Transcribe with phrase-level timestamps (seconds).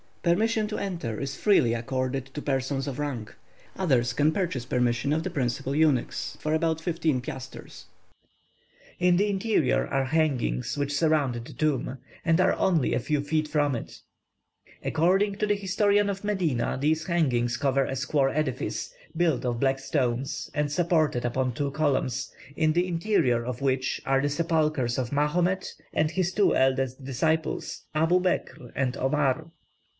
[0.23, 3.35] Permission to enter is freely accorded to persons of rank,
[3.73, 7.85] and others can purchase permission of the principal eunuchs for about fifteen piasters.
[8.99, 13.47] In the interior are hangings which surround the tomb, and are only a few feet
[13.47, 13.99] from it."
[14.83, 19.77] According to the historian of Medina, these hangings cover a square edifice, built of black
[19.79, 25.11] stones, and supported upon two columns, in the interior of which are the sepulchres of
[25.11, 29.51] Mahomet and his two eldest disciples, Abou Bekr and Omar.